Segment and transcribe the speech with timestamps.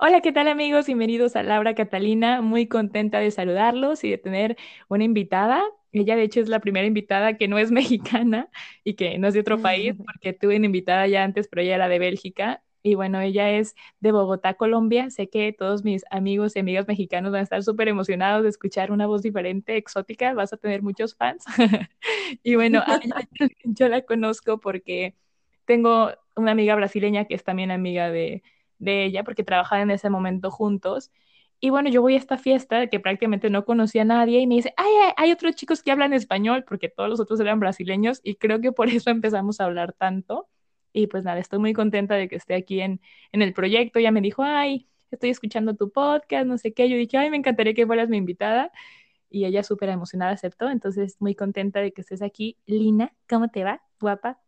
[0.00, 0.86] Hola, ¿qué tal amigos?
[0.86, 2.40] Bienvenidos a Laura Catalina.
[2.40, 4.56] Muy contenta de saludarlos y de tener
[4.88, 5.60] una invitada.
[5.90, 8.48] Ella de hecho es la primera invitada que no es mexicana
[8.84, 11.74] y que no es de otro país, porque tuve una invitada ya antes, pero ella
[11.74, 12.62] era de Bélgica.
[12.84, 15.10] Y bueno, ella es de Bogotá, Colombia.
[15.10, 18.92] Sé que todos mis amigos y amigas mexicanos van a estar súper emocionados de escuchar
[18.92, 20.32] una voz diferente, exótica.
[20.32, 21.44] Vas a tener muchos fans.
[22.44, 22.84] y bueno,
[23.64, 25.16] yo la conozco porque
[25.64, 28.44] tengo una amiga brasileña que es también amiga de,
[28.78, 31.10] de ella porque trabajaban en ese momento juntos.
[31.60, 34.56] Y bueno, yo voy a esta fiesta que prácticamente no conocía a nadie y me
[34.56, 38.36] dice, ay, hay otros chicos que hablan español porque todos los otros eran brasileños y
[38.36, 40.48] creo que por eso empezamos a hablar tanto.
[40.92, 43.00] Y pues nada, estoy muy contenta de que esté aquí en,
[43.32, 44.00] en el proyecto.
[44.00, 46.88] Ya me dijo, ay, estoy escuchando tu podcast, no sé qué.
[46.88, 48.72] Yo dije, ay, me encantaría que fueras mi invitada.
[49.30, 50.70] Y ella súper emocionada aceptó.
[50.70, 52.58] Entonces, muy contenta de que estés aquí.
[52.66, 53.82] Lina, ¿cómo te va?
[54.00, 54.40] Guapa.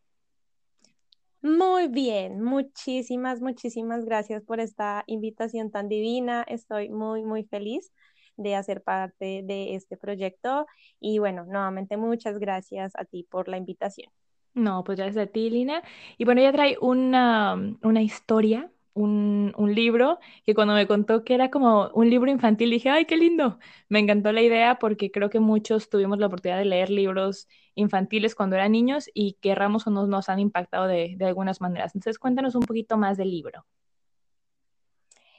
[1.43, 6.43] Muy bien, muchísimas, muchísimas gracias por esta invitación tan divina.
[6.47, 7.93] Estoy muy, muy feliz
[8.37, 10.67] de hacer parte de este proyecto
[11.01, 14.11] y bueno, nuevamente muchas gracias a ti por la invitación.
[14.55, 15.83] No, pues gracias a ti, Lina.
[16.19, 21.51] Y bueno, ella trae una, una historia un, libro que cuando me contó que era
[21.51, 23.59] como un libro infantil, dije, ay, qué lindo.
[23.89, 28.35] Me encantó la idea porque creo que muchos tuvimos la oportunidad de leer libros infantiles
[28.35, 31.95] cuando eran niños y que ramos o no nos han impactado de, algunas maneras.
[31.95, 33.65] Entonces, cuéntanos un poquito más del libro.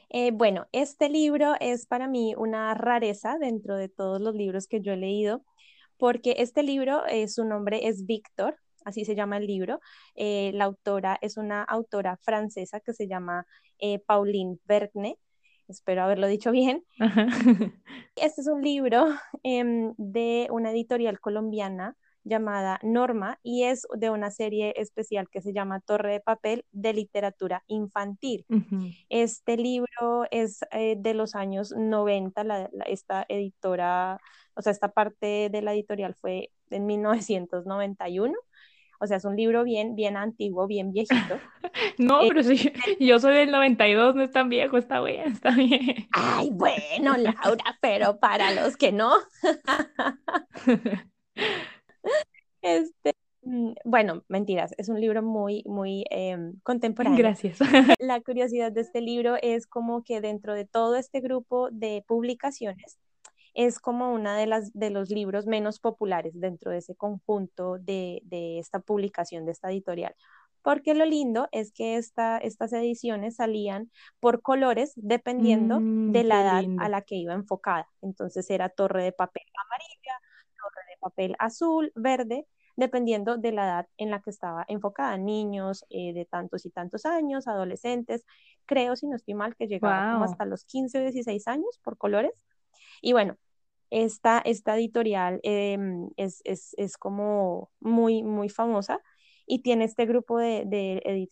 [0.09, 4.81] Eh, bueno, este libro es para mí una rareza dentro de todos los libros que
[4.81, 5.43] yo he leído,
[5.97, 9.79] porque este libro, eh, su nombre es Víctor, así se llama el libro.
[10.15, 13.45] Eh, la autora es una autora francesa que se llama
[13.79, 15.17] eh, Pauline Verne.
[15.67, 16.83] Espero haberlo dicho bien.
[18.15, 19.07] Este es un libro
[19.43, 25.53] em, de una editorial colombiana llamada Norma y es de una serie especial que se
[25.53, 28.45] llama Torre de Papel de literatura infantil.
[29.09, 34.19] Este libro es eh, de los años 90, esta editora,
[34.55, 38.35] o sea, esta parte de la editorial fue en 1991
[39.01, 41.39] o sea, es un libro bien, bien antiguo, bien viejito.
[41.97, 46.07] no, pero sí, yo soy del 92, no es tan viejo, está bien, está bien.
[46.11, 49.13] Ay, bueno, Laura, pero para los que no.
[52.61, 57.17] este, mm, bueno, mentiras, es un libro muy, muy em, contemporáneo.
[57.17, 57.57] Gracias.
[57.97, 62.99] La curiosidad de este libro es como que dentro de todo este grupo de publicaciones,
[63.53, 68.21] es como una de las de los libros menos populares dentro de ese conjunto de,
[68.59, 70.15] esta publicación de esta editorial.
[70.61, 76.41] Porque lo lindo es que esta, estas ediciones salían por colores dependiendo mm, de la
[76.41, 77.87] edad a la que iba enfocada.
[78.01, 80.19] Entonces era torre de papel amarilla,
[80.55, 82.45] torre de papel azul, verde,
[82.75, 85.17] dependiendo de la edad en la que estaba enfocada.
[85.17, 88.23] Niños eh, de tantos y tantos años, adolescentes,
[88.65, 92.33] creo, si no estoy mal, que llegaba hasta los 15 o 16 años por colores.
[93.01, 93.37] Y bueno,
[93.91, 99.01] esta, esta editorial em, es, como muy, muy famosa
[99.45, 100.65] y tiene este grupo de,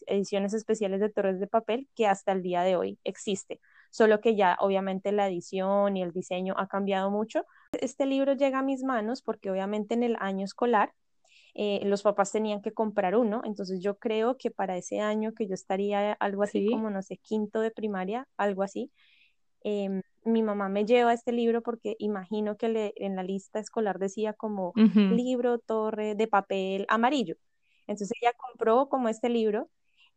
[0.07, 4.35] ediciones especiales de Torres de Papel que hasta el día de hoy existe, solo que
[4.35, 7.45] ya obviamente la edición y el diseño ha cambiado mucho.
[7.79, 10.93] Este libro llega a mis manos porque obviamente en el año escolar
[11.55, 15.47] eh, los papás tenían que comprar uno, entonces yo creo que para ese año que
[15.47, 18.91] yo estaría algo así como, no sé, quinto de primaria, algo así,
[19.63, 23.99] Em, mi mamá me lleva este libro porque imagino que le, en la lista escolar
[23.99, 27.35] decía como libro, torre de papel amarillo.
[27.87, 29.69] Entonces ella compró como este libro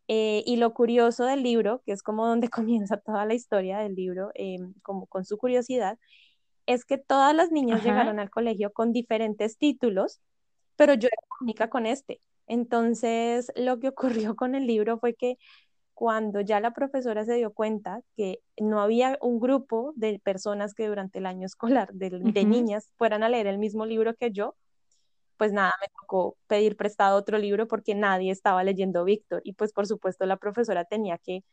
[0.08, 3.94] eh, y lo curioso del libro, que es como donde comienza toda la historia del
[3.94, 5.98] libro, em, como con su curiosidad,
[6.66, 10.20] es que todas las niñas llegaron al colegio con diferentes títulos,
[10.76, 12.20] pero yo era única con este.
[12.46, 13.88] Entonces, lo que
[14.28, 15.38] ocurrió con el libro fue que
[16.02, 20.88] cuando ya la profesora se dio cuenta que no había un grupo de personas que
[20.88, 22.10] durante el año escolar de,
[22.44, 24.56] niñas fueran a leer el mismo libro que yo,
[25.36, 29.72] pues nada, me tocó pedir prestado otro libro porque nadie estaba leyendo Víctor y pues
[29.72, 31.44] por supuesto la profesora tenía que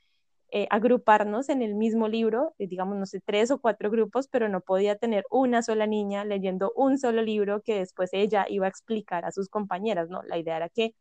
[0.49, 4.49] eh, agruparnos en el mismo libro, eh, digamos, no sé, tres o cuatro grupos, pero
[4.49, 8.69] no podía tener una sola niña leyendo un solo libro que después ella iba a
[8.69, 10.23] explicar a sus compañeras, ¿no?
[10.23, 10.95] La idea era que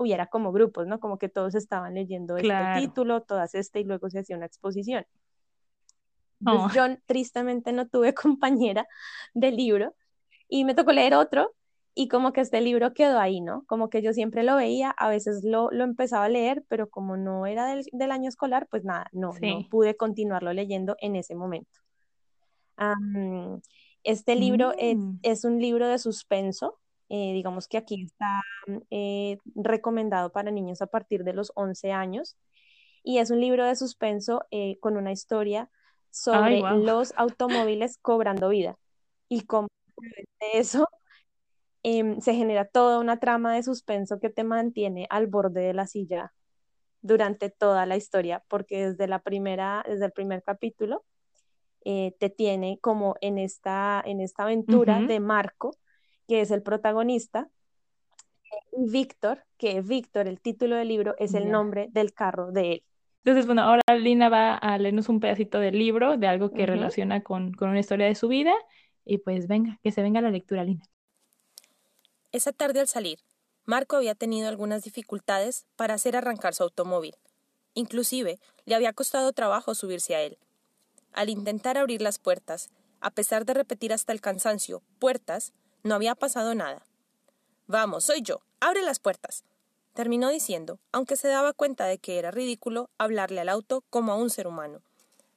[0.00, 0.98] hubiera como grupos, ¿no?
[0.98, 5.04] Como que todos estaban leyendo este título, todas este, y luego se hacía una exposición.
[6.42, 8.86] Pues yo tristemente no tuve compañera
[9.34, 9.94] de libro
[10.48, 11.54] y me tocó leer otro
[11.94, 13.64] y como que este libro quedó ahí, ¿no?
[13.66, 17.16] Como que yo siempre lo veía, a veces lo, lo empezaba a leer, pero como
[17.16, 21.34] no era del, del año escolar, pues nada, no, no pude continuarlo leyendo en ese
[21.34, 21.80] momento.
[24.02, 25.18] este libro es, mm.
[25.22, 26.79] es, un libro de suspenso,
[27.10, 28.42] eh, digamos que aquí está
[28.90, 32.38] eh, recomendado para niños a partir de los 11 años,
[33.02, 35.68] y es un libro de suspenso eh, con una historia
[36.10, 38.76] sobre los automóviles cobrando vida.
[39.28, 39.68] Y cómo
[39.98, 40.26] de
[40.58, 40.88] eso
[41.82, 45.86] Em, se genera toda una trama de suspenso que te mantiene al borde de la
[45.86, 46.34] silla
[47.00, 51.04] durante toda la historia, porque desde la primera, desde el primer capítulo,
[51.86, 55.74] eh, te tiene como en esta, en esta aventura de Marco,
[56.30, 57.48] que es el protagonista,
[58.70, 62.82] y Víctor, que Víctor, el título del libro, es el nombre del carro de él.
[63.24, 67.24] Entonces, bueno, ahora Lina va a leernos un pedacito del libro, de algo que relaciona
[67.24, 68.54] con, con una historia de su vida,
[69.04, 70.84] y pues venga, que se venga la lectura, Lina.
[72.30, 73.18] Esa tarde al salir,
[73.64, 77.16] Marco había tenido algunas dificultades para hacer arrancar su automóvil.
[77.74, 80.38] Inclusive, le había costado trabajo subirse a él.
[81.12, 86.14] Al intentar abrir las puertas, a pesar de repetir hasta el cansancio, puertas, no había
[86.14, 86.84] pasado nada.
[87.66, 89.44] Vamos, soy yo, abre las puertas.
[89.94, 94.16] Terminó diciendo, aunque se daba cuenta de que era ridículo hablarle al auto como a
[94.16, 94.82] un ser humano.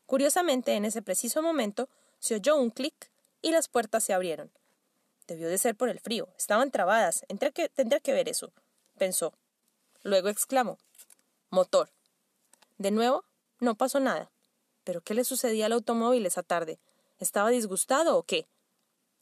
[0.06, 3.10] Curiosamente, en ese preciso momento, se oyó un clic
[3.42, 4.52] y las puertas se abrieron.
[5.28, 6.28] Debió de ser por el frío.
[6.38, 7.26] Estaban trabadas.
[7.54, 8.52] que, tendría que ver eso.
[8.98, 9.34] Pensó.
[10.04, 10.78] Luego exclamó.
[11.50, 11.90] Motor.
[12.78, 13.26] De nuevo,
[13.60, 14.30] no pasó nada.
[14.84, 16.80] ¿Pero qué le sucedía al automóvil esa tarde?
[17.20, 18.48] ¿Estaba disgustado o qué?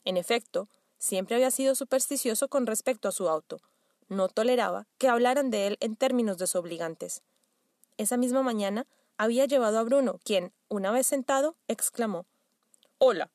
[0.04, 0.68] En efecto,
[1.02, 3.60] siempre había sido supersticioso con respecto a su auto.
[4.08, 7.22] No toleraba que hablaran de él en términos desobligantes.
[7.96, 12.24] Esa misma mañana había llevado a Bruno, quien, una vez sentado, exclamó
[12.98, 13.30] Hola.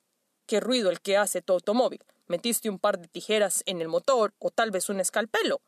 [0.46, 2.02] Qué ruido el que hace tu automóvil.
[2.28, 5.60] ¿Metiste un par de tijeras en el motor o tal vez un escalpelo?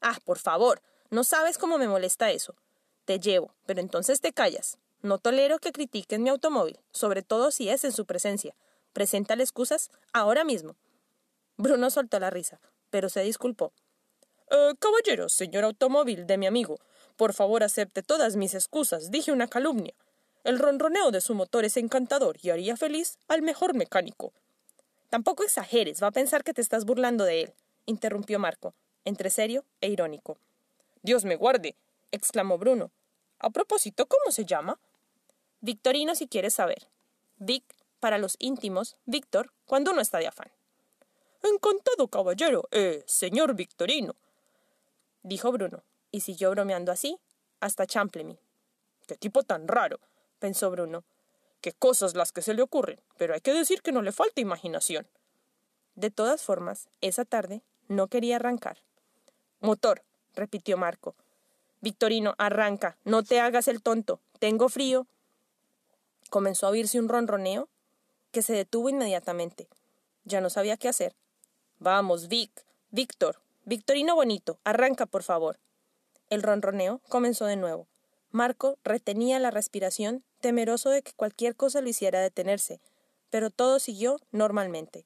[0.00, 2.56] Ah, por favor, no sabes cómo me molesta eso.
[3.04, 4.76] Te llevo, pero entonces te callas.
[5.02, 8.56] No tolero que critiquen mi automóvil, sobre todo si es en su presencia.
[8.92, 10.74] Preséntale excusas ahora mismo.
[11.58, 13.72] Bruno soltó la risa, pero se disculpó.
[14.48, 16.78] Eh, caballero, señor automóvil de mi amigo,
[17.16, 19.10] por favor acepte todas mis excusas.
[19.10, 19.92] Dije una calumnia.
[20.44, 24.32] El ronroneo de su motor es encantador y haría feliz al mejor mecánico.
[25.10, 27.54] Tampoco exageres, va a pensar que te estás burlando de él,
[27.86, 28.74] interrumpió Marco,
[29.04, 30.38] entre serio e irónico.
[31.02, 31.74] Dios me guarde,
[32.12, 32.92] exclamó Bruno.
[33.40, 34.78] A propósito, ¿cómo se llama?
[35.60, 36.88] Victorino si quieres saber.
[37.36, 37.64] Vic,
[37.98, 40.52] para los íntimos, Víctor, cuando uno está de afán.
[41.42, 44.16] Encantado, caballero, eh, señor Victorino,
[45.22, 47.18] dijo Bruno, y siguió bromeando así
[47.60, 48.38] hasta Champlemy.
[49.06, 50.00] Qué tipo tan raro,
[50.38, 51.04] pensó Bruno.
[51.60, 54.40] Qué cosas las que se le ocurren, pero hay que decir que no le falta
[54.40, 55.08] imaginación.
[55.94, 58.78] De todas formas, esa tarde no quería arrancar.
[59.60, 60.02] Motor,
[60.34, 61.16] repitió Marco.
[61.80, 65.06] Victorino, arranca, no te hagas el tonto, tengo frío.
[66.30, 67.68] Comenzó a oírse un ronroneo
[68.30, 69.68] que se detuvo inmediatamente.
[70.24, 71.16] Ya no sabía qué hacer.
[71.80, 72.50] Vamos, Vic,
[72.90, 75.60] Víctor, Victorino bonito, arranca, por favor.
[76.28, 77.86] El ronroneo comenzó de nuevo.
[78.32, 82.80] Marco retenía la respiración, temeroso de que cualquier cosa lo hiciera detenerse,
[83.30, 85.04] pero todo siguió normalmente.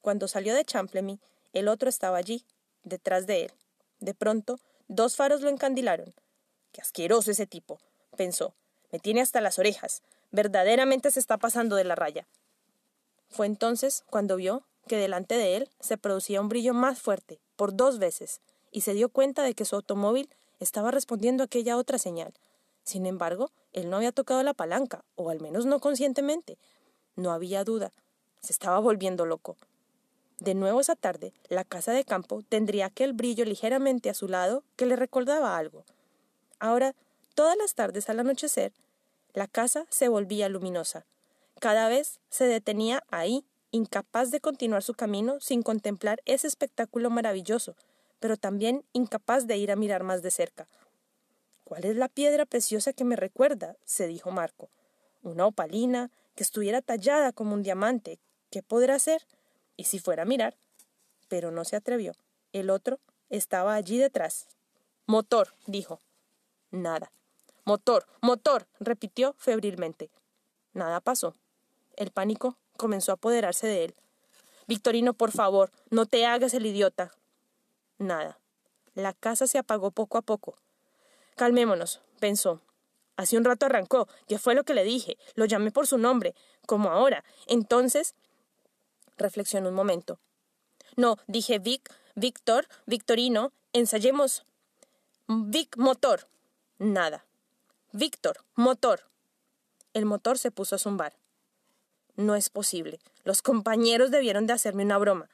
[0.00, 1.20] Cuando salió de Champlemy,
[1.52, 2.46] el otro estaba allí,
[2.82, 3.52] detrás de él.
[4.00, 6.14] De pronto, dos faros lo encandilaron.
[6.72, 7.78] Qué asqueroso ese tipo,
[8.16, 8.54] pensó.
[8.90, 10.02] Me tiene hasta las orejas.
[10.30, 12.26] Verdaderamente se está pasando de la raya.
[13.28, 17.74] Fue entonces cuando vio que delante de él se producía un brillo más fuerte, por
[17.74, 18.40] dos veces,
[18.70, 20.28] y se dio cuenta de que su automóvil
[20.60, 22.34] estaba respondiendo a aquella otra señal.
[22.84, 26.56] Sin embargo, él no había tocado la palanca, o al menos no conscientemente.
[27.16, 27.92] No había duda.
[28.40, 29.56] Se estaba volviendo loco.
[30.38, 34.94] De nuevo esa tarde, la casa de campo tendría aquel brillo ligeramente azulado que le
[34.94, 35.84] recordaba algo.
[36.58, 36.94] Ahora,
[37.34, 38.72] todas las tardes al anochecer,
[39.32, 41.06] la casa se volvía luminosa.
[41.58, 47.76] Cada vez se detenía ahí, incapaz de continuar su camino sin contemplar ese espectáculo maravilloso,
[48.20, 50.68] pero también incapaz de ir a mirar más de cerca.
[51.64, 53.76] ¿Cuál es la piedra preciosa que me recuerda?
[53.84, 54.70] se dijo Marco.
[55.22, 58.20] Una opalina que estuviera tallada como un diamante.
[58.50, 59.26] ¿Qué podrá ser?
[59.76, 60.56] Y si fuera a mirar.
[61.28, 62.12] Pero no se atrevió.
[62.52, 64.46] El otro estaba allí detrás.
[65.06, 66.00] Motor, dijo.
[66.70, 67.10] Nada.
[67.64, 70.08] Motor, motor, repitió febrilmente.
[70.72, 71.34] Nada pasó.
[71.96, 73.94] El pánico comenzó a apoderarse de él.
[74.66, 77.12] Victorino, por favor, no te hagas el idiota.
[77.98, 78.38] Nada.
[78.94, 80.56] La casa se apagó poco a poco.
[81.36, 82.60] Calmémonos, pensó.
[83.16, 85.16] Hace un rato arrancó, ¿qué fue lo que le dije?
[85.34, 86.34] Lo llamé por su nombre,
[86.66, 87.24] como ahora.
[87.46, 88.14] Entonces,
[89.16, 90.18] reflexionó un momento.
[90.96, 94.44] No, dije Vic, Víctor, Victorino, ensayemos.
[95.28, 96.28] Vic, motor.
[96.78, 97.26] Nada.
[97.92, 99.02] Víctor, motor.
[99.92, 101.16] El motor se puso a zumbar.
[102.16, 102.98] No es posible.
[103.24, 105.28] Los compañeros debieron de hacerme una broma.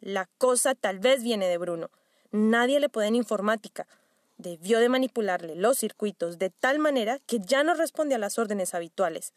[0.00, 1.90] La cosa tal vez viene de Bruno.
[2.30, 3.86] Nadie le puede en informática.
[4.38, 8.74] Debió de manipularle los circuitos de tal manera que ya no responde a las órdenes
[8.74, 9.32] habituales.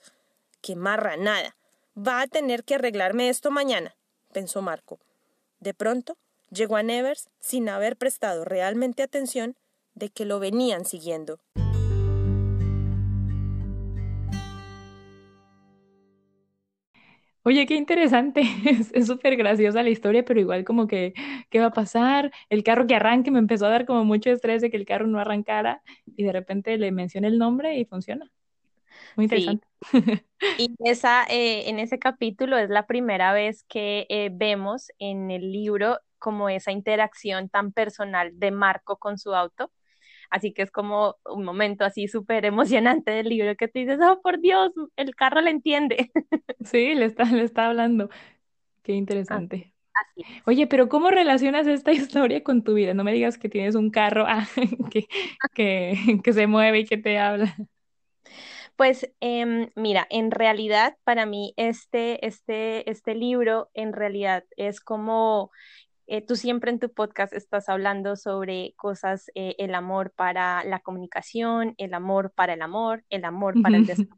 [0.62, 1.56] ¡Qué marra nada!
[1.98, 3.96] Va a tener que arreglarme esto mañana,
[4.34, 5.00] pensó Marco.
[5.60, 6.18] De pronto,
[6.50, 9.56] llegó a Nevers sin haber prestado realmente atención
[9.94, 11.40] de que lo venían siguiendo.
[17.48, 18.42] Oye, qué interesante,
[18.94, 21.14] es súper graciosa la historia, pero igual como que,
[21.52, 22.32] ¿qué va a pasar?
[22.50, 25.06] El carro que arranque me empezó a dar como mucho estrés de que el carro
[25.06, 25.84] no arrancara
[26.18, 28.32] y de repente le mencioné el nombre y funciona.
[29.16, 29.68] Muy interesante.
[30.58, 35.52] Y esa, eh, en ese capítulo es la primera vez que eh, vemos en el
[35.52, 39.72] libro como esa interacción tan personal de Marco con su auto.
[40.36, 44.20] Así que es como un momento así súper emocionante del libro que te dices, oh,
[44.22, 46.12] por Dios, el carro le entiende.
[46.66, 48.10] Sí, le está, le está hablando.
[48.84, 49.74] Qué interesante.
[50.46, 52.94] Oye, pero ¿cómo relacionas esta historia con tu vida?
[52.94, 54.46] No me digas que tienes un carro ah,
[54.92, 55.08] que,
[55.54, 57.56] que, que se mueve y que te habla.
[58.76, 65.50] Pues em, mira, en realidad para mí este, este, este libro en realidad es como
[66.08, 70.80] eh, tú siempre en tu podcast estás hablando sobre cosas, eh, el amor para la
[70.80, 74.16] comunicación, el amor para el amor, el amor para el desarrollo.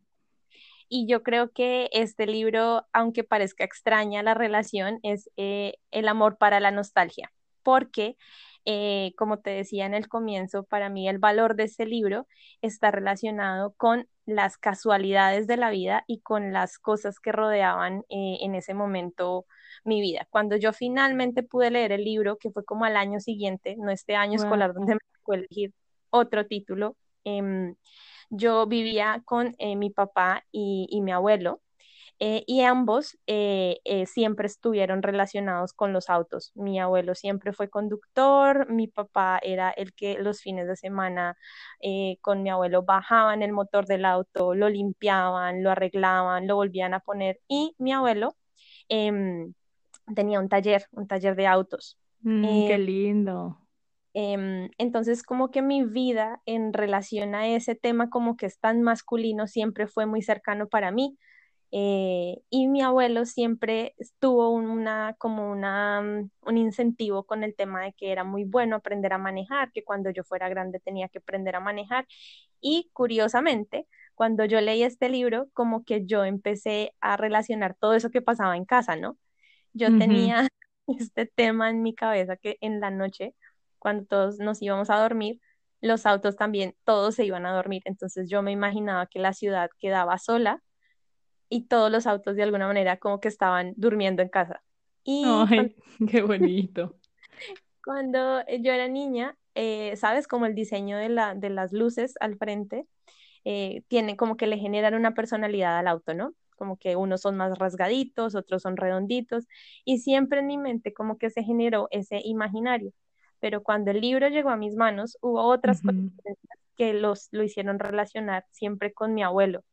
[0.90, 6.38] Y yo creo que este libro, aunque parezca extraña la relación, es eh, el amor
[6.38, 7.32] para la nostalgia,
[7.68, 8.16] porque,
[9.18, 12.26] como te decía en el comienzo, para mí el valor de ese libro
[12.62, 18.56] está relacionado con las casualidades de la vida y con las cosas que rodeaban en
[18.56, 19.46] ese momento
[19.84, 20.28] mi vida.
[20.30, 24.16] Cuando yo finalmente pude leer el libro, que fue como al año siguiente, no este
[24.16, 25.74] año escolar donde me tocó elegir
[26.10, 26.96] otro título,
[27.26, 27.76] em,
[28.30, 31.60] yo vivía con eh, mi papá y, mi abuelo.
[32.20, 36.52] Eh, y ambos eh, siempre estuvieron relacionados con los autos.
[36.56, 41.38] Mi abuelo siempre fue conductor, mi papá era el que los fines de semana
[42.22, 47.00] con mi abuelo bajaban el motor del auto, lo limpiaban, lo arreglaban, lo volvían a
[47.00, 48.36] poner y mi abuelo
[48.90, 49.54] em,
[50.16, 51.98] tenía un taller, un taller de autos.
[52.22, 53.58] Mm, qué eh, lindo.
[54.14, 58.82] Em, entonces, como que mi vida en relación a ese tema, como que es tan
[58.82, 61.18] masculino, siempre fue muy cercano para mí.
[61.72, 67.84] Eh, y mi abuelo siempre tuvo una, como una, mm, un incentivo con el tema
[67.84, 71.20] de que era muy bueno aprender a manejar, que cuando yo fuera grande tenía que
[71.20, 72.08] aprender a manejar.
[72.62, 78.10] Y curiosamente, cuando yo leí este libro, como que yo empecé a relacionar todo eso
[78.12, 79.18] que pasaba en casa, ¿no?
[79.74, 80.48] yo tenía
[80.88, 83.36] este tema en mi cabeza que en la noche,
[83.80, 85.40] cuando todos nos íbamos a dormir,
[85.82, 87.84] los autos también, todos se iban a dormir.
[87.86, 90.64] Entonces yo me imaginaba que la ciudad quedaba sola
[91.50, 94.62] y todos los autos de alguna manera como que estaban durmiendo en casa.
[95.04, 95.76] Y Ay,
[96.12, 96.96] qué bonito.
[97.84, 100.28] Cuando yo era niña, eh, ¿sabes?
[100.28, 102.86] Como el diseño de, la, de las luces al frente,
[103.46, 106.34] eh, tiene como que le generan una personalidad al auto, ¿no?
[106.58, 109.48] como que unos son más rasgaditos, otros son redonditos,
[109.86, 112.92] y siempre en mi mente como que se generó ese imaginario.
[113.40, 116.02] Pero cuando el libro llegó a mis manos, hubo otras cosas
[116.76, 119.64] que los, lo hicieron relacionar siempre con mi abuelo,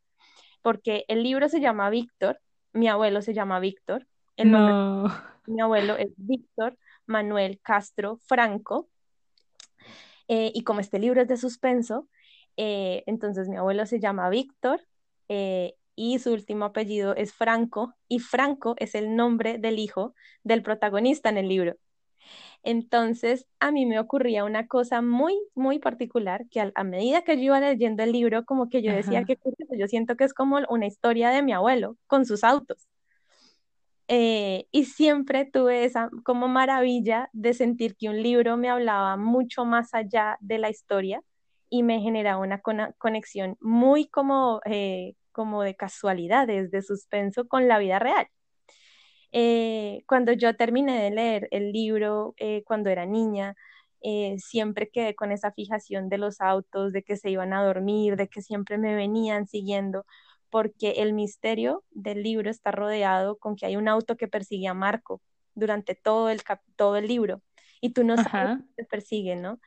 [0.65, 2.41] porque el libro se llama Víctor,
[2.73, 4.07] mi abuelo se llama Víctor,
[4.39, 5.13] el nombre
[5.45, 8.89] de mi abuelo es Víctor Manuel Castro Franco,
[10.27, 12.09] eh, y como este libro es de suspenso,
[12.57, 14.81] eh, entonces mi abuelo se llama Víctor,
[15.29, 20.63] eh, y su último apellido es Franco y Franco es el nombre del hijo del
[20.63, 21.77] protagonista en el libro.
[22.63, 27.43] Entonces, a mí me ocurría una cosa muy, muy particular que a, medida que yo
[27.45, 29.39] iba leyendo el libro, como que yo decía que
[29.79, 32.89] yo siento que es como una historia de mi abuelo con sus autos.
[34.09, 39.65] Eh, y siempre tuve esa como maravilla de sentir que un libro me hablaba mucho
[39.65, 41.23] más allá de la historia
[41.71, 42.61] y me generaba una
[42.99, 48.29] conexión muy como eh, como de casualidades, de suspenso con la vida real.
[49.37, 53.57] Eh, cuando yo terminé de leer el libro eh, cuando era niña,
[54.01, 58.17] eh, siempre quedé con esa fijación de los autos, de que se iban a dormir,
[58.17, 60.07] de que siempre me venían siguiendo,
[60.51, 64.75] porque el misterio del libro está rodeado con que hay un auto que persigue a
[64.75, 65.21] Marco
[65.55, 66.43] durante todo el,
[66.77, 67.43] todo el libro
[67.81, 69.59] y tú no sabes que te persiguen, ¿no?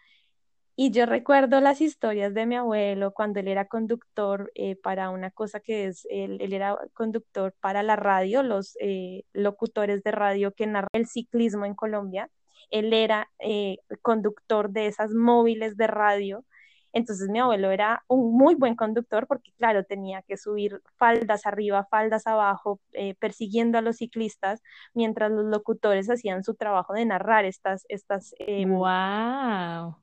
[0.80, 5.32] Y yo recuerdo las historias de mi abuelo cuando él era conductor eh, para una
[5.32, 10.68] cosa que es, él, era conductor para la radio, los eh, locutores de radio que
[10.68, 12.30] narran el ciclismo en Colombia.
[12.70, 16.46] Él era eh, conductor de esas móviles de radio.
[16.94, 21.88] Entonces mi abuelo era un muy buen conductor porque, claro, tenía que subir faldas arriba,
[21.90, 22.80] faldas abajo,
[23.20, 24.62] persiguiendo a los ciclistas,
[24.94, 27.84] mientras los locutores hacían su trabajo de narrar estas...
[27.90, 28.36] estas
[28.68, 29.96] ¡Wow!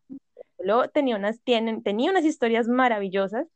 [0.92, 3.46] Tenía unas, tienen, tenía unas historias maravillosas.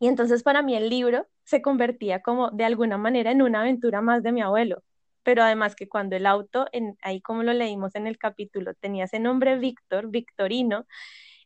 [0.00, 4.00] Y entonces para mí el libro se convertía como de alguna manera en una aventura
[4.00, 4.82] más de mi abuelo.
[5.22, 9.04] Pero además que cuando el auto, en, ahí como lo leímos en el capítulo, tenía
[9.04, 10.86] ese nombre Víctor, Victorino,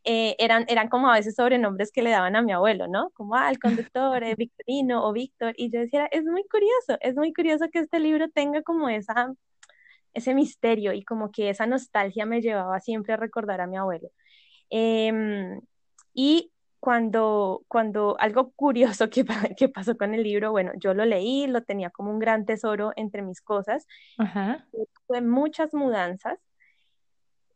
[0.04, 3.10] eh, eran, eran como a veces sobrenombres que le daban a mi abuelo, ¿no?
[3.14, 5.54] Como, ah, el conductor, eh, Victorino o Víctor.
[5.56, 9.32] Y yo decía, es muy curioso, es muy curioso que este libro tenga como esa,
[10.14, 14.08] ese misterio y como que esa nostalgia me llevaba siempre a recordar a mi abuelo.
[14.76, 15.60] Em,
[16.14, 16.50] y
[16.80, 19.24] cuando, cuando algo curioso que,
[19.56, 22.90] que, pasó con el libro, bueno, yo lo leí, lo tenía como un gran tesoro
[22.96, 23.86] entre mis cosas.
[24.18, 24.66] Ajá.
[25.06, 26.40] Tuve muchas mudanzas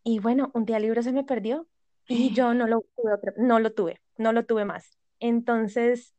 [0.05, 1.67] y bueno, un día el libro se me perdió
[2.07, 4.97] y yo no lo tuve, no lo tuve, no lo tuve más.
[5.19, 6.15] Entonces,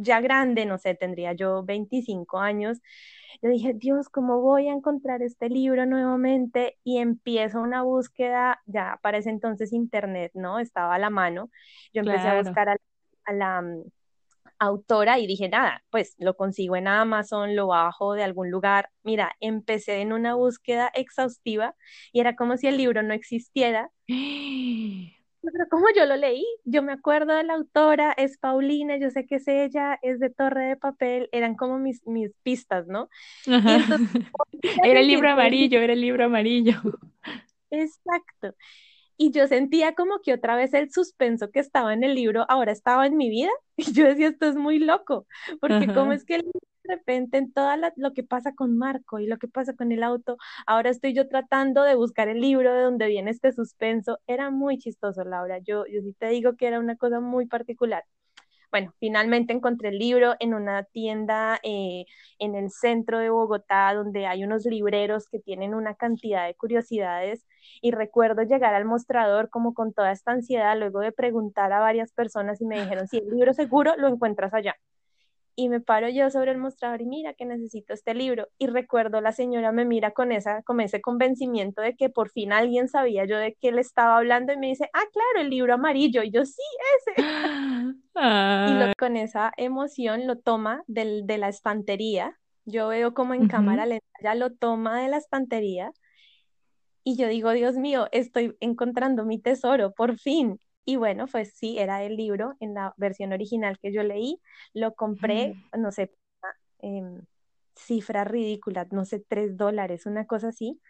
[0.00, 2.80] ya grande, no sé, tendría yo 25 años,
[3.42, 6.78] yo dije, Dios, ¿cómo voy a encontrar este libro nuevamente?
[6.82, 10.58] Y empiezo una búsqueda, ya para ese entonces internet, ¿no?
[10.58, 11.50] Estaba a la mano.
[11.92, 13.84] Yo empecé a buscar a, la mm,
[14.58, 18.90] autora y dije, nada, pues lo consigo en Amazon, lo bajo de algún lugar.
[19.04, 21.76] Mira, empecé en una búsqueda exhaustiva
[22.12, 23.90] y era como si el libro no existiera.
[25.42, 29.26] pero como yo lo leí, yo me acuerdo de la autora, es Paulina, yo sé
[29.26, 33.08] que es ella, es de Torre de Papel, eran como mis, mis pistas, ¿no?
[34.84, 36.80] era el libro amarillo, era el libro amarillo.
[37.70, 38.54] Exacto.
[39.16, 42.72] Y yo sentía como que otra vez el suspenso que estaba en el libro ahora
[42.72, 43.50] estaba en mi vida.
[43.76, 45.28] Y yo decía, esto es muy loco,
[45.60, 46.50] porque cómo es que el de
[46.88, 50.36] repente en todo lo que pasa con Marco y lo que pasa con el auto,
[50.66, 54.18] ahora estoy yo tratando de buscar el libro de donde viene este suspenso.
[54.26, 55.58] Era muy chistoso, Laura.
[55.58, 58.04] Yo, yo sí te digo que era una cosa muy particular.
[58.70, 62.04] Bueno, finalmente encontré el libro en una tienda eh,
[62.38, 67.46] en el centro de Bogotá, donde hay unos libreros que tienen una cantidad de curiosidades.
[67.80, 72.12] Y recuerdo llegar al mostrador como con toda esta ansiedad, luego de preguntar a varias
[72.12, 74.76] personas y me dijeron, si el libro seguro lo encuentras allá
[75.60, 79.20] y me paro yo sobre el mostrador y mira que necesito este libro y recuerdo
[79.20, 83.24] la señora me mira con esa con ese convencimiento de que por fin alguien sabía
[83.26, 86.30] yo de qué le estaba hablando y me dice, "Ah, claro, el libro amarillo." Y
[86.30, 86.62] yo, "Sí,
[86.98, 87.12] ese."
[88.64, 92.38] Y con esa emoción lo toma del, de la estantería.
[92.66, 95.92] Yo veo como en cámara lenta ya lo toma de la estantería
[97.06, 100.60] y yo digo, Dios mío, estoy encontrando mi tesoro, por fin.
[100.88, 104.40] Y bueno, pues sí, era el libro en la versión original que yo leí.
[104.72, 105.82] Lo compré, mm.
[105.82, 106.10] no sé,
[106.78, 107.20] em,
[107.76, 110.80] cifra ridícula, no sé, tres dólares, una cosa así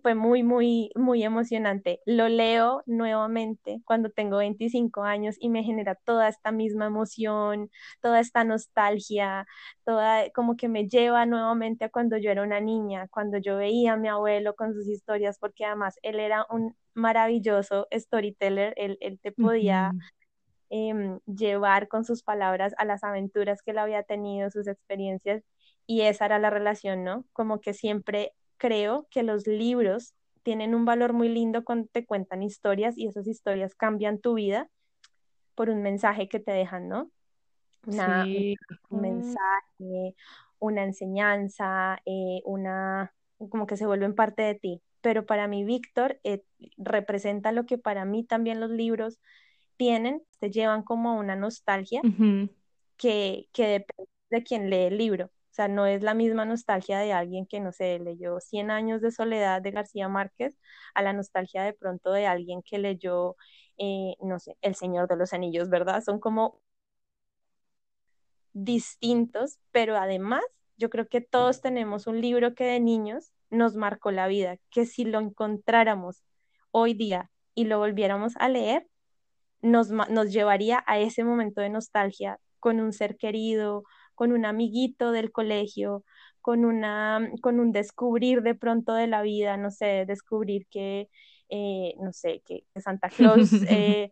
[0.00, 2.00] fue muy, muy, muy emocionante.
[2.06, 8.20] Lo leo nuevamente cuando tengo 25 años y me genera toda esta misma emoción, toda
[8.20, 9.46] esta nostalgia,
[9.84, 13.94] toda como que me lleva nuevamente a cuando yo era una niña, cuando yo veía
[13.94, 19.18] a mi abuelo con sus historias, porque además él era un maravilloso storyteller, él, él
[19.20, 19.92] te podía...
[20.72, 25.42] Em, llevar con sus palabras a las aventuras que él había tenido, sus experiencias,
[25.84, 27.24] y esa era la relación, ¿no?
[27.32, 32.42] Como que siempre creo que los libros tienen un valor muy lindo cuando te cuentan
[32.42, 34.68] historias y esas historias cambian tu vida
[35.54, 37.10] por un mensaje que te dejan, ¿no?
[38.90, 40.14] Un mensaje,
[40.58, 44.82] una enseñanza, eh, una, como que se vuelven parte de ti.
[45.00, 46.42] Pero para mí, Víctor, eh,
[46.76, 49.20] representa lo que para mí también los libros
[49.78, 52.02] tienen, te llevan como una nostalgia
[52.98, 55.30] que, que depende de quien lee el libro.
[55.60, 59.10] Sea, no es la misma nostalgia de alguien que, no sé, leyó Cien años de
[59.10, 60.56] soledad de García Márquez
[60.94, 63.36] a la nostalgia de pronto de alguien que leyó,
[63.76, 66.02] eh, no sé, El Señor de los Anillos, ¿verdad?
[66.02, 66.62] Son como
[68.54, 70.42] distintos, pero además
[70.78, 74.86] yo creo que todos tenemos un libro que de niños nos marcó la vida, que
[74.86, 76.24] si lo encontráramos
[76.70, 78.86] hoy día y lo volviéramos a leer,
[79.60, 83.84] nos, nos llevaría a ese momento de nostalgia con un ser querido,
[84.20, 86.04] con un amiguito del colegio,
[86.42, 91.08] con, una, con un descubrir de pronto de la vida, no sé, descubrir que,
[91.48, 94.10] eh, no sé, que, Santa Claus, eh,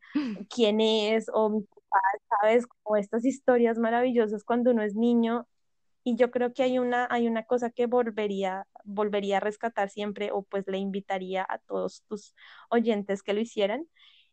[0.48, 2.00] quién es, o mi papá,
[2.40, 2.66] ¿sabes?
[2.66, 5.46] Como estas historias maravillosas cuando uno es niño
[6.04, 10.30] y yo creo que hay una, hay una cosa que volvería, volvería a rescatar siempre,
[10.32, 12.34] o pues le invitaría a todos tus
[12.70, 13.86] oyentes que lo hicieran,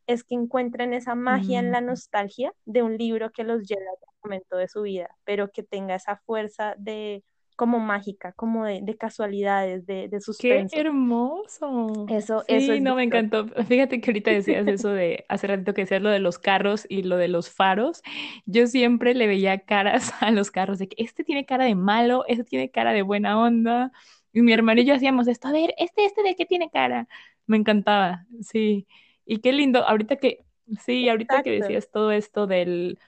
[0.08, 1.86] es que encuentren esa magia en la mm.
[1.86, 5.63] nostalgia de un libro que los lleva a un momento de su vida, pero que
[5.63, 7.24] tenga esa fuerza de
[7.56, 10.74] como mágica, como de, casualidades, de, de suspenso.
[10.74, 12.06] ¡Qué hermoso!
[12.10, 13.48] Eso, sí, eso no, me encantó.
[13.68, 17.04] Fíjate que ahorita decías eso de, hace ratito que decías lo de los carros y
[17.04, 18.02] lo de los faros.
[18.46, 22.26] Yo siempre le veía caras a los carros, de que este tiene cara de malo,
[22.28, 23.91] este tiene cara de buena onda.
[24.34, 27.08] Y mi hermano y yo hacíamos esto, a ver, este, este de qué tiene cara.
[27.48, 28.86] Me encantaba, sí.
[29.25, 30.45] Y qué lindo, ahorita que,
[30.83, 32.99] sí, ahorita que decías todo esto del,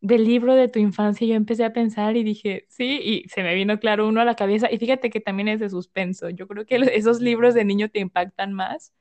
[0.00, 3.54] del libro de tu infancia, yo empecé a pensar y dije, sí, y se me
[3.54, 4.70] vino claro uno a la cabeza.
[4.70, 6.28] Y fíjate que también es de suspenso.
[6.30, 8.92] Yo creo que esos libros de niño te impactan más.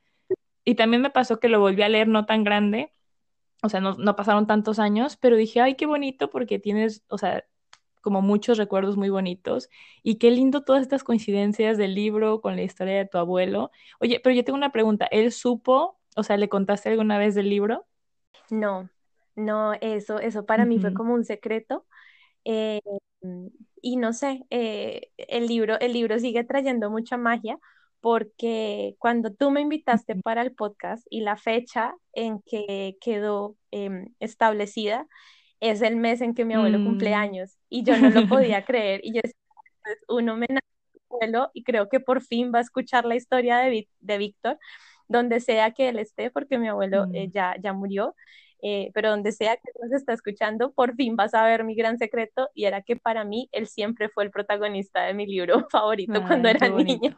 [0.64, 2.94] Y también me pasó que lo volví a leer no tan grande,
[3.64, 7.18] o sea, no, no pasaron tantos años, pero dije, ay, qué bonito porque tienes, o
[7.18, 7.46] sea,
[8.02, 9.70] como muchos recuerdos muy bonitos.
[10.04, 13.72] Y qué lindo todas estas coincidencias del libro con la historia de tu abuelo.
[14.00, 15.06] Oye, pero yo tengo una pregunta.
[15.12, 17.86] ¿Él supo, o sea, le contaste alguna vez del libro?
[18.50, 18.90] No,
[19.36, 21.86] no, eso, eso para mí fue como un secreto.
[22.44, 22.82] Eh,
[23.82, 27.58] y no sé, eh, el libro, el libro sigue trayendo mucha magia
[28.02, 34.14] porque cuando tú me invitaste para el podcast y la fecha en que quedó em,
[34.20, 35.08] establecida
[35.60, 37.14] es el mes en que mi abuelo cumple mm.
[37.14, 40.48] años y yo no lo podía creer y yo pues, uno me
[41.10, 44.58] abuelo y creo que por fin va a escuchar la historia de, de Víctor
[45.12, 47.32] donde sea que él esté porque mi abuelo eh, mm.
[47.32, 48.16] ya, ya murió
[48.64, 51.98] eh, pero donde sea que nos está escuchando, por fin vas a ver mi gran
[51.98, 56.22] secreto y era que para mí él siempre fue el protagonista de mi libro favorito
[56.28, 57.18] cuando era niña.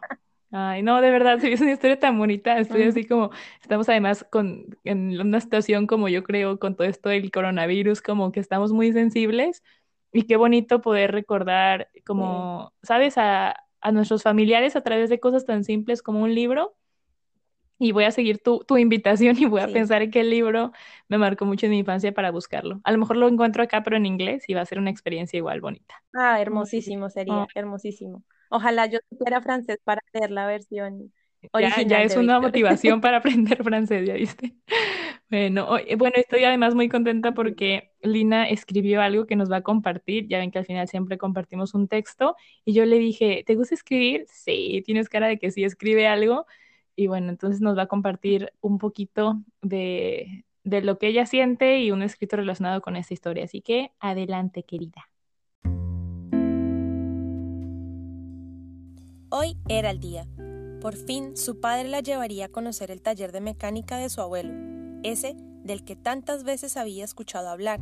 [0.52, 2.58] Ay, no, de verdad, es una historia tan bonita.
[2.60, 7.10] Estoy así como, estamos además con, en una situación como yo creo con todo esto
[7.10, 9.64] del coronavirus, como que estamos muy sensibles
[10.14, 13.18] y qué bonito poder recordar como, ¿sabes?
[13.18, 16.74] A, a nuestros familiares a través de cosas tan simples como un libro
[17.80, 20.72] y voy a seguir tu, tu invitación y voy a pensar en qué libro
[21.08, 22.80] me marcó mucho en mi infancia para buscarlo.
[22.84, 25.38] A lo mejor lo encuentro acá, pero en inglés y va a ser una experiencia
[25.38, 25.96] igual bonita.
[26.14, 27.48] Ah, hermosísimo sería, oh.
[27.56, 28.24] hermosísimo.
[28.50, 31.12] Ojalá yo tuviera francés para leer la versión
[31.52, 31.88] original.
[31.88, 34.56] Ya, ya es una motivación para aprender francés, ya viste.
[35.30, 40.28] Bueno, bueno, estoy además muy contenta porque Lina escribió algo que nos va a compartir.
[40.28, 42.36] Ya ven que al final siempre compartimos un texto.
[42.66, 44.26] Y yo le dije, ¿te gusta escribir?
[44.28, 46.46] Sí, tienes cara de que sí, escribe algo
[46.96, 51.80] y bueno, entonces nos va a compartir un poquito de, de lo que ella siente
[51.80, 53.46] y un escrito relacionado con esta historia.
[53.46, 55.10] Así que adelante, querida.
[59.30, 60.28] Hoy era el día.
[60.80, 64.54] Por fin su padre la llevaría a conocer el taller de mecánica de su abuelo,
[65.04, 67.80] ese del que tantas veces había escuchado hablar,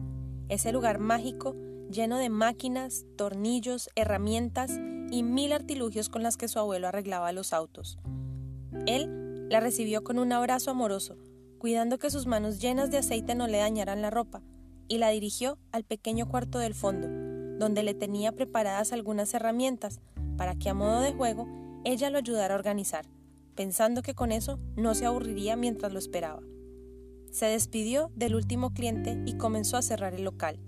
[0.49, 1.55] ese lugar mágico
[1.91, 4.79] lleno de máquinas, tornillos, herramientas
[5.11, 7.99] y mil artilugios con las que su abuelo arreglaba los autos.
[8.85, 11.17] Él la recibió con un abrazo amoroso,
[11.59, 14.41] cuidando que sus manos llenas de aceite no le dañaran la ropa,
[14.87, 17.07] y la dirigió al pequeño cuarto del fondo,
[17.59, 20.01] donde le tenía preparadas algunas herramientas
[20.37, 21.47] para que a modo de juego
[21.83, 23.05] ella lo ayudara a organizar,
[23.55, 26.41] pensando que con eso no se aburriría mientras lo esperaba.
[27.31, 30.59] Se despidió del último cliente y comenzó a cerrar el local.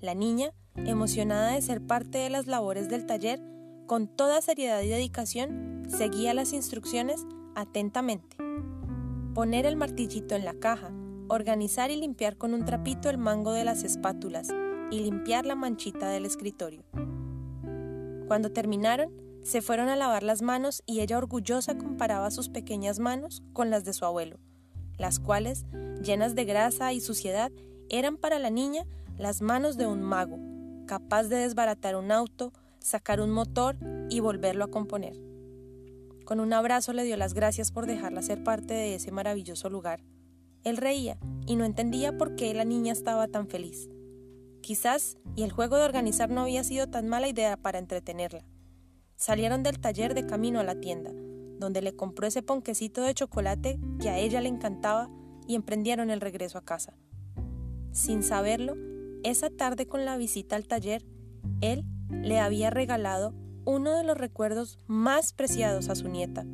[0.00, 3.40] La niña, emocionada de ser parte de las labores del taller,
[3.86, 8.36] con toda seriedad y dedicación, seguía las instrucciones atentamente.
[9.34, 10.90] Poner el martillito en la caja,
[11.28, 14.48] organizar y limpiar con un trapito el mango de las espátulas
[14.90, 16.84] y limpiar la manchita del escritorio.
[18.26, 19.12] Cuando terminaron,
[19.44, 23.84] se fueron a lavar las manos y ella orgullosa comparaba sus pequeñas manos con las
[23.84, 24.38] de su abuelo,
[24.98, 25.64] las cuales,
[26.02, 27.52] llenas de grasa y suciedad,
[27.88, 28.84] eran para la niña
[29.16, 30.38] las manos de un mago,
[30.86, 32.52] capaz de desbaratar un auto,
[32.86, 33.76] sacar un motor
[34.08, 35.20] y volverlo a componer.
[36.24, 40.04] Con un abrazo le dio las gracias por dejarla ser parte de ese maravilloso lugar.
[40.62, 43.88] Él reía y no entendía por qué la niña estaba tan feliz.
[44.60, 48.44] Quizás, y el juego de organizar no había sido tan mala idea para entretenerla.
[49.16, 51.10] Salieron del taller de camino a la tienda,
[51.58, 55.10] donde le compró ese ponquecito de chocolate que a ella le encantaba
[55.48, 56.94] y emprendieron el regreso a casa.
[57.90, 58.74] Sin saberlo,
[59.24, 61.04] esa tarde con la visita al taller,
[61.60, 66.44] él le había regalado uno de los recuerdos más preciados a su nieta.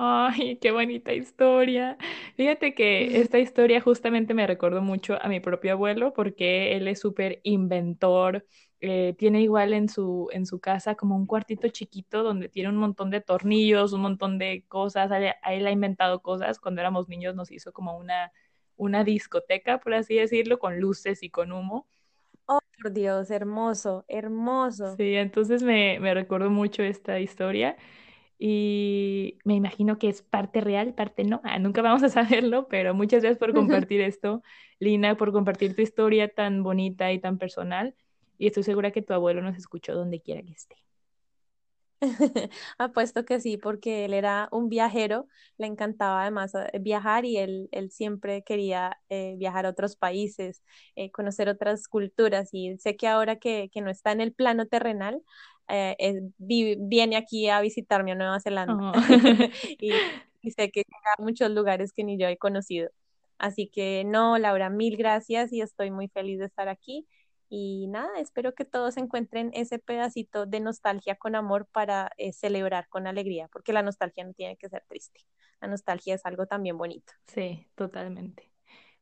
[0.00, 1.98] Ay, qué bonita historia.
[2.36, 7.00] Fíjate que esta historia justamente me recordó mucho a mi propio abuelo porque él es
[7.00, 8.46] súper inventor.
[8.80, 12.76] Eh, tiene igual en su, en su casa como un cuartito chiquito donde tiene un
[12.76, 15.10] montón de tornillos, un montón de cosas.
[15.10, 16.60] él ha inventado cosas.
[16.60, 18.30] Cuando éramos niños nos hizo como una
[18.78, 21.88] una discoteca, por así decirlo, con luces y con humo.
[22.46, 24.98] Oh, por Dios, hermoso, hermoso.
[24.98, 27.76] Sí, entonces me, me recuerdo mucho esta historia
[28.38, 31.40] y me imagino que es parte real, parte no.
[31.44, 34.42] Ah, nunca vamos a saberlo, pero muchas gracias por compartir esto,
[34.80, 37.94] Lina, por compartir tu historia tan bonita y tan personal.
[38.38, 40.76] Y estoy segura que tu abuelo nos escuchó donde quiera que esté.
[42.78, 47.68] Apuesto que sí, porque él era un viajero, le encantaba además eh, viajar y él,
[47.72, 50.62] él siempre quería eh, viajar a otros países,
[50.96, 54.66] eh, conocer otras culturas y sé que ahora que, que no está en el plano
[54.66, 55.22] terrenal,
[56.38, 58.92] viene aquí a visitarme a Nueva Zelanda oh.
[59.78, 59.92] y,
[60.40, 60.84] y, sé que
[61.18, 62.90] a muchos lugares que ni yo he conocido.
[63.38, 67.06] Así que no, Laura, mil gracias y estoy muy feliz de estar aquí.
[67.48, 72.88] Y nada, espero que todos encuentren ese pedacito de nostalgia con amor para eh, celebrar
[72.88, 75.20] con alegría, porque la nostalgia no tiene que ser triste.
[75.60, 77.12] La nostalgia es algo también bonito.
[77.26, 78.50] Sí, totalmente.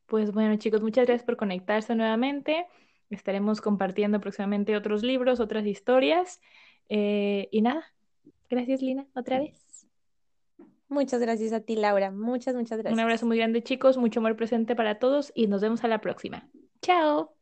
[0.05, 2.65] Pues bueno, chicos, muchas gracias por conectarse nuevamente.
[3.09, 6.39] Estaremos compartiendo próximamente otros libros, otras historias.
[6.87, 7.83] Eh, y nada,
[8.49, 9.67] gracias Lina, otra vez.
[10.89, 12.11] Muchas gracias a ti, Laura.
[12.11, 12.93] Muchas, muchas gracias.
[12.93, 13.97] Un abrazo muy grande, chicos.
[13.97, 16.49] Mucho amor presente para todos y nos vemos a la próxima.
[16.81, 17.36] Chao.